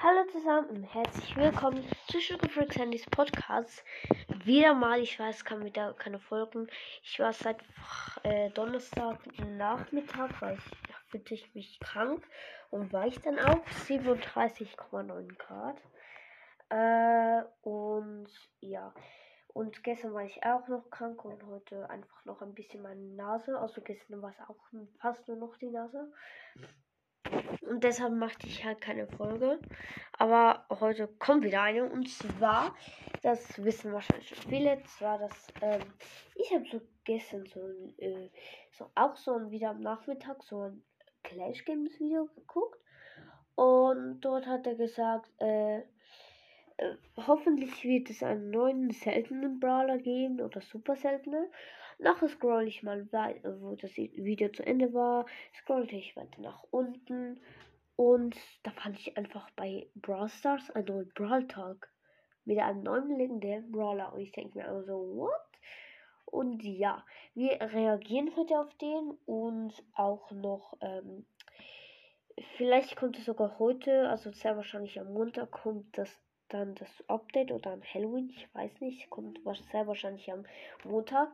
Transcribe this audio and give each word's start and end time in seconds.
Hallo 0.00 0.24
zusammen 0.30 0.68
und 0.68 0.84
herzlich 0.94 1.36
willkommen 1.36 1.84
zu 2.06 2.20
Sugar 2.20 2.48
Freaks 2.48 2.76
Handys 2.76 3.04
Podcast. 3.06 3.82
Wieder 4.44 4.72
mal, 4.72 5.00
ich 5.00 5.18
weiß, 5.18 5.44
kann 5.44 5.64
wieder 5.64 5.92
keine 5.94 6.20
Folgen. 6.20 6.68
Ich 7.02 7.18
war 7.18 7.32
seit 7.32 7.58
äh, 8.22 8.48
Donnerstag 8.50 9.18
Nachmittag, 9.56 10.40
weil 10.40 10.54
ich 10.54 11.10
fühlte 11.10 11.34
ich 11.34 11.52
mich 11.52 11.80
krank 11.80 12.24
und 12.70 12.92
war 12.92 13.08
ich 13.08 13.18
dann 13.22 13.40
auch 13.40 13.66
37,9 13.88 15.36
Grad. 15.36 15.82
Äh, 16.68 17.42
und 17.68 18.28
ja, 18.60 18.94
und 19.48 19.82
gestern 19.82 20.14
war 20.14 20.22
ich 20.22 20.44
auch 20.44 20.68
noch 20.68 20.90
krank 20.90 21.24
und 21.24 21.44
heute 21.44 21.90
einfach 21.90 22.24
noch 22.24 22.40
ein 22.40 22.54
bisschen 22.54 22.82
meine 22.82 23.00
Nase. 23.00 23.58
Also 23.58 23.80
gestern 23.80 24.22
war 24.22 24.30
es 24.30 24.48
auch 24.48 24.64
fast 25.00 25.26
nur 25.26 25.38
noch 25.38 25.56
die 25.56 25.70
Nase. 25.70 26.12
Und 27.68 27.84
deshalb 27.84 28.14
machte 28.14 28.46
ich 28.46 28.64
halt 28.64 28.80
keine 28.80 29.06
Folge. 29.06 29.60
Aber 30.12 30.64
heute 30.80 31.06
kommt 31.18 31.44
wieder 31.44 31.62
eine. 31.62 31.84
Und 31.84 32.08
zwar, 32.08 32.74
das 33.22 33.62
wissen 33.62 33.92
wahrscheinlich 33.92 34.28
schon 34.28 34.50
viele, 34.50 34.82
zwar 34.84 35.18
das, 35.18 35.48
ähm, 35.60 35.82
ich 36.34 36.52
habe 36.52 36.64
so 36.70 36.80
gestern 37.04 37.46
so, 37.46 37.60
äh, 37.98 38.30
so 38.72 38.90
auch 38.94 39.16
so 39.16 39.50
wieder 39.50 39.70
am 39.70 39.80
Nachmittag 39.80 40.42
so 40.42 40.62
ein 40.62 40.82
Clash 41.22 41.64
Games 41.64 41.98
Video 42.00 42.26
geguckt. 42.34 42.80
Und 43.54 44.20
dort 44.20 44.46
hat 44.46 44.66
er 44.66 44.76
gesagt, 44.76 45.30
äh, 45.40 45.78
äh, 46.78 46.94
hoffentlich 47.16 47.82
wird 47.84 48.08
es 48.08 48.22
einen 48.22 48.50
neuen 48.50 48.90
seltenen 48.90 49.58
Brawler 49.58 49.98
geben 49.98 50.40
oder 50.40 50.60
super 50.60 50.94
seltene. 50.94 51.50
Nachher 51.98 52.28
scroll 52.28 52.68
ich 52.68 52.84
mal 52.84 53.12
weiter, 53.12 53.60
wo 53.60 53.74
das 53.74 53.96
Video 53.96 54.48
zu 54.50 54.64
Ende 54.64 54.94
war, 54.94 55.26
scrollte 55.54 55.96
ich 55.96 56.16
weiter 56.16 56.40
nach 56.40 56.62
unten. 56.70 57.40
Und 57.96 58.36
da 58.62 58.70
fand 58.70 58.98
ich 59.00 59.16
einfach 59.16 59.50
bei 59.56 59.88
Brawl 59.96 60.28
Stars 60.28 60.70
einen 60.70 60.86
neuen 60.86 61.12
Brawl 61.14 61.46
Talk. 61.48 61.88
Mit 62.44 62.58
einem 62.60 62.84
neuen 62.84 63.16
legendären 63.16 63.72
Brawler. 63.72 64.12
Und 64.12 64.20
ich 64.20 64.32
denke 64.32 64.58
mir 64.58 64.68
also, 64.68 64.94
what? 65.16 65.32
Und 66.24 66.62
ja, 66.62 67.04
wir 67.34 67.60
reagieren 67.60 68.30
heute 68.36 68.60
auf 68.60 68.72
den. 68.74 69.18
Und 69.26 69.74
auch 69.94 70.30
noch, 70.30 70.76
ähm, 70.80 71.26
vielleicht 72.56 72.96
kommt 72.96 73.18
es 73.18 73.24
sogar 73.24 73.58
heute, 73.58 74.08
also 74.08 74.30
sehr 74.30 74.56
wahrscheinlich 74.56 75.00
am 75.00 75.12
Montag 75.12 75.50
kommt 75.50 75.98
das 75.98 76.16
dann 76.48 76.74
das 76.76 76.88
Update 77.08 77.52
oder 77.52 77.72
am 77.72 77.82
Halloween, 77.82 78.30
ich 78.30 78.48
weiß 78.54 78.80
nicht, 78.80 79.10
kommt 79.10 79.38
sehr 79.70 79.86
wahrscheinlich 79.86 80.32
am 80.32 80.44
Montag. 80.84 81.28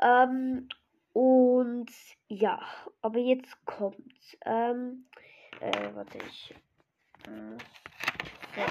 Ähm, 0.00 0.68
und 1.12 1.90
ja, 2.28 2.60
aber 3.02 3.18
jetzt 3.18 3.64
kommt. 3.64 4.36
Ähm, 4.44 5.06
äh, 5.60 5.94
warte 5.94 6.18
ich. 6.18 6.54
Äh, 7.26 7.58
so. 8.56 8.62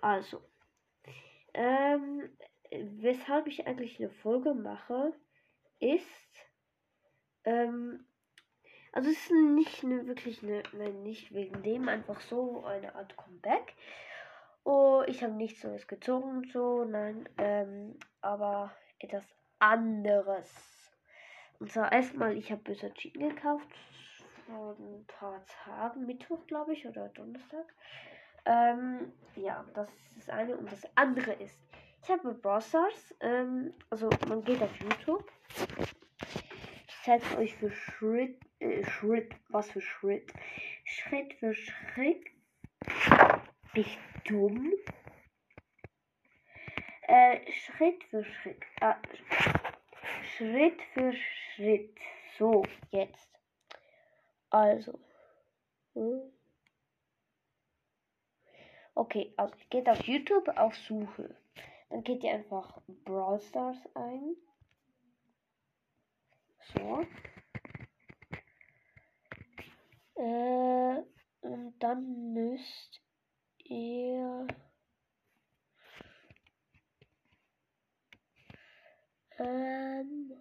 Also. 0.00 0.42
Ähm, 1.52 2.28
weshalb 2.70 3.46
ich 3.46 3.66
eigentlich 3.66 4.00
eine 4.00 4.10
Folge 4.10 4.54
mache, 4.54 5.12
ist. 5.80 6.48
Ähm, 7.44 8.06
also 8.92 9.10
es 9.10 9.16
ist 9.16 9.32
nicht 9.32 9.84
eine, 9.84 10.06
wirklich 10.06 10.42
eine, 10.42 10.62
nein, 10.72 11.02
nicht 11.02 11.34
wegen 11.34 11.62
dem, 11.62 11.88
einfach 11.88 12.20
so 12.20 12.64
eine 12.64 12.94
Art 12.94 13.16
Comeback. 13.16 13.74
Oh, 14.64 15.02
ich 15.06 15.22
habe 15.22 15.34
nichts 15.34 15.62
Neues 15.62 15.86
gezogen 15.86 16.38
und 16.38 16.52
so, 16.52 16.84
nein. 16.84 17.28
Ähm, 17.38 17.98
aber 18.20 18.72
etwas 19.04 19.24
anderes. 19.58 20.94
Und 21.58 21.70
zwar 21.72 21.92
erstmal, 21.92 22.36
ich 22.36 22.50
habe 22.50 22.62
böse 22.62 22.92
Cheaten 22.94 23.28
gekauft. 23.28 23.68
Vor 24.46 24.76
ein 24.78 25.06
paar 25.06 25.42
Tagen, 25.64 26.06
Mittwoch 26.06 26.46
glaube 26.46 26.74
ich, 26.74 26.86
oder 26.86 27.08
Donnerstag. 27.10 27.64
Ähm, 28.44 29.12
ja, 29.36 29.64
das 29.74 29.88
ist 29.90 30.28
das 30.28 30.28
eine. 30.30 30.56
Und 30.56 30.70
das 30.70 30.84
andere 30.96 31.32
ist, 31.34 31.58
ich 32.02 32.10
habe 32.10 32.36
Stars, 32.60 33.14
ähm, 33.20 33.72
also 33.88 34.10
man 34.28 34.44
geht 34.44 34.60
auf 34.62 34.76
YouTube. 34.80 35.24
Ich 36.86 36.94
zeige 37.02 37.38
euch 37.38 37.54
für 37.54 37.70
Schritt, 37.70 38.38
äh, 38.58 38.84
Schritt, 38.84 39.34
was 39.48 39.70
für 39.70 39.80
Schritt. 39.80 40.30
Schritt 40.84 41.32
für 41.34 41.54
Schritt. 41.54 42.24
Ich 43.74 43.98
dumm. 44.26 44.72
Äh, 47.06 47.52
Schritt 47.52 48.02
für 48.04 48.24
Schritt. 48.24 48.62
Äh, 48.80 48.94
Schritt 50.36 50.80
für 50.94 51.12
Schritt. 51.12 51.96
So, 52.38 52.64
jetzt. 52.90 53.28
Also. 54.50 54.98
Hm. 55.94 56.32
Okay, 58.94 59.32
also 59.36 59.54
geht 59.70 59.88
auf 59.88 60.02
YouTube 60.04 60.48
auf 60.56 60.74
Suche. 60.76 61.36
Dann 61.90 62.02
geht 62.04 62.22
ihr 62.22 62.32
einfach 62.32 62.80
Brawl 63.04 63.40
Stars 63.40 63.78
ein. 63.94 64.36
So. 66.72 67.06
Äh, 70.16 71.02
und 71.42 71.74
dann 71.80 72.32
müsst 72.32 73.00
ihr 73.64 74.46
Ähm. 79.38 80.32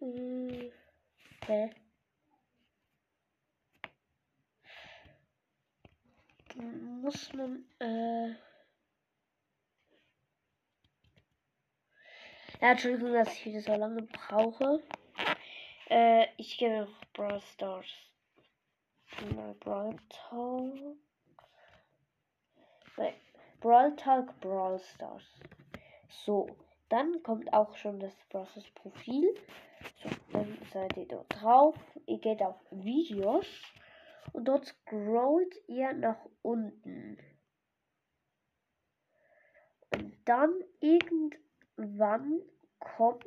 Äh, 0.00 0.70
hä? 1.46 1.70
Muss 7.02 7.32
man, 7.32 7.64
äh. 7.80 8.30
Ja, 12.60 12.70
Entschuldigung, 12.72 13.12
dass 13.12 13.32
ich 13.32 13.44
wieder 13.44 13.60
so 13.60 13.74
lange 13.74 14.02
brauche. 14.02 14.82
Äh, 15.88 16.26
ich 16.36 16.56
gehe 16.58 16.80
noch 16.82 17.04
Brawl 17.12 17.40
Stars. 17.40 17.86
Brawl 19.60 19.96
Talk. 20.08 20.74
Nein. 22.96 23.14
Brawl 23.66 23.96
Talk 23.96 24.38
Brawl 24.40 24.78
Stars. 24.78 25.24
So, 26.08 26.56
dann 26.88 27.20
kommt 27.24 27.52
auch 27.52 27.74
schon 27.74 27.98
das 27.98 28.14
Brawl 28.30 28.46
Stars 28.46 28.70
Profil. 28.76 29.34
So, 30.04 30.08
dann 30.32 30.56
seid 30.72 30.96
ihr 30.96 31.08
dort 31.08 31.26
drauf. 31.30 31.74
Ihr 32.06 32.18
geht 32.18 32.42
auf 32.42 32.54
Videos 32.70 33.44
und 34.32 34.46
dort 34.46 34.66
scrollt 34.66 35.52
ihr 35.66 35.92
nach 35.94 36.24
unten. 36.42 37.18
Und 39.92 40.16
dann 40.26 40.52
irgendwann 40.78 42.42
kommt 42.78 43.26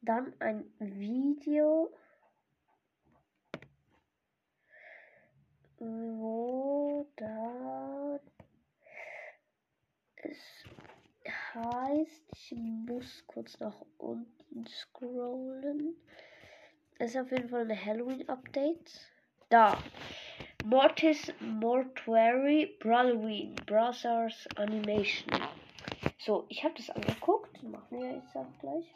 dann 0.00 0.32
ein 0.40 0.72
Video, 0.78 1.92
wo 5.80 7.06
da 7.16 8.18
es 10.22 10.64
heißt, 11.58 12.22
ich 12.32 12.54
muss 12.56 13.24
kurz 13.26 13.58
nach 13.60 13.76
unten 13.98 14.66
scrollen. 14.66 15.96
Es 16.98 17.14
ist 17.14 17.20
auf 17.20 17.30
jeden 17.30 17.48
Fall 17.48 17.70
ein 17.70 17.84
Halloween-Update. 17.84 19.00
Da. 19.48 19.78
Mortis 20.64 21.32
Mortuary 21.40 22.76
Halloween 22.82 23.54
Brothers 23.66 24.48
Animation. 24.56 25.30
So, 26.18 26.44
ich 26.48 26.64
habe 26.64 26.74
das 26.76 26.90
angeguckt. 26.90 27.62
Machen 27.62 28.00
wir 28.00 28.16
jetzt 28.16 28.36
auch 28.36 28.46
gleich. 28.60 28.92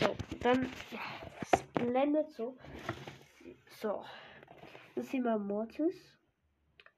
So, 0.00 0.16
dann 0.40 0.70
blendet 1.74 2.30
so. 2.32 2.56
So. 3.80 4.04
Das 4.94 5.06
ist 5.06 5.14
mal 5.14 5.38
Mortis. 5.38 5.94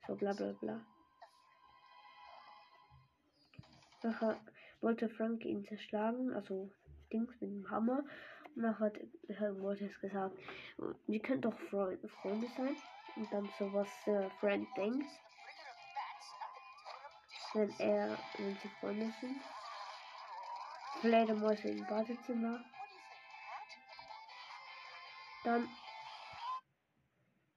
So, 0.06 0.16
bla 0.16 0.32
bla 0.32 0.52
bla. 0.60 0.80
Nachher 4.02 4.40
wollte 4.80 5.08
Frank 5.08 5.44
ihn 5.44 5.64
zerschlagen, 5.64 6.32
also 6.32 6.70
Dings 7.12 7.32
mit 7.40 7.50
dem 7.50 7.70
Hammer. 7.70 8.04
Und 8.54 8.62
nachher 8.62 8.86
hat, 8.86 8.98
hat 9.38 9.58
Mortis 9.58 10.00
gesagt, 10.00 10.36
wir 11.06 11.20
können 11.20 11.42
doch 11.42 11.58
Freunde, 11.70 12.08
Freunde 12.08 12.46
sein. 12.56 12.76
Und 13.16 13.32
dann 13.32 13.48
so 13.58 13.72
was 13.72 13.88
äh, 14.06 14.30
Frank 14.40 14.66
denkt. 14.76 15.06
Wenn 17.52 17.70
er, 17.78 18.16
wenn 18.38 18.56
sie 18.56 18.68
Freunde 18.80 19.12
sind. 19.20 19.36
Fledermäuse 21.00 21.68
im 21.68 21.86
Badezimmer. 21.86 22.60
Dann. 25.44 25.68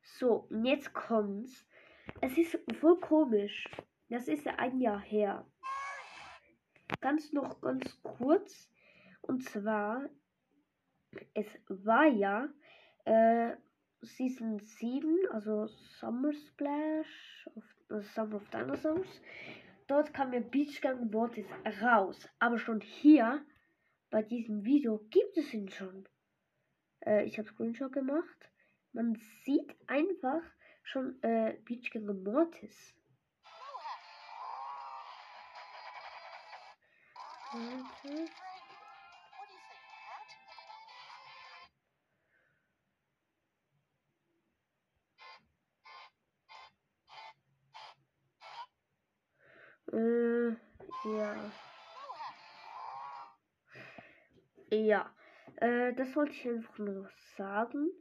So, 0.04 0.48
und 0.50 0.66
jetzt 0.66 0.94
kommt's. 0.94 1.66
Es 2.22 2.38
ist 2.38 2.58
voll 2.80 3.00
komisch. 3.00 3.70
Das 4.10 4.28
ist 4.28 4.46
ja 4.46 4.56
ein 4.56 4.80
Jahr 4.80 5.00
her. 5.00 5.46
Ganz 7.02 7.34
noch 7.34 7.62
ganz 7.62 8.02
kurz. 8.04 8.70
Und 9.22 9.44
zwar, 9.44 10.10
es 11.34 11.48
war 11.68 12.08
ja 12.08 12.50
äh, 13.06 13.56
Season 14.02 14.60
7, 14.60 15.18
also 15.32 15.68
Summer 16.00 16.34
Splash, 16.34 17.50
of, 17.56 17.64
also 17.90 18.08
Summer 18.10 18.36
of 18.36 18.50
Dinosaurs. 18.50 19.22
Dort 19.88 20.14
kam 20.14 20.34
ja 20.34 20.40
Beachgang 20.40 21.10
Mortis 21.10 21.46
raus. 21.82 22.28
Aber 22.40 22.58
schon 22.58 22.82
hier, 22.82 23.46
bei 24.10 24.22
diesem 24.22 24.64
Video, 24.64 25.00
gibt 25.10 25.38
es 25.38 25.54
ihn 25.54 25.70
schon. 25.70 26.08
Äh, 27.06 27.26
ich 27.26 27.38
habe 27.38 27.48
Screenshot 27.48 27.92
gemacht. 27.92 28.52
Man 28.92 29.16
sieht 29.44 29.76
einfach 29.88 30.42
schon 30.84 31.22
äh, 31.24 31.58
Beachgänger 31.66 32.14
Mortis. 32.14 32.96
Warte. 37.54 38.30
Äh, 49.92 50.50
ja. 51.06 51.52
Ja. 54.72 55.14
Äh, 55.58 55.94
das 55.94 56.16
wollte 56.16 56.32
ich 56.32 56.48
einfach 56.48 56.80
nur 56.80 57.08
sagen. 57.38 57.92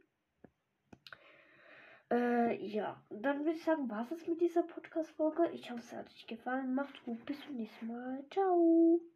Äh, 2.10 2.56
ja, 2.64 3.02
dann 3.10 3.40
würde 3.44 3.58
ich 3.58 3.64
sagen, 3.64 3.90
war 3.90 4.10
es 4.10 4.26
mit 4.26 4.40
dieser 4.40 4.62
Podcast-Folge. 4.62 5.50
Ich 5.50 5.70
hoffe, 5.70 5.80
es 5.80 5.92
hat 5.92 6.06
euch 6.06 6.26
gefallen. 6.26 6.74
Macht's 6.74 7.02
gut, 7.04 7.22
bis 7.26 7.38
zum 7.42 7.56
nächsten 7.56 7.88
Mal. 7.88 8.24
Ciao. 8.30 9.02